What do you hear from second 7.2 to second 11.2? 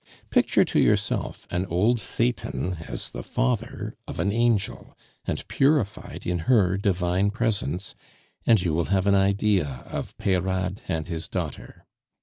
presence, and you will have an idea of Peyrade and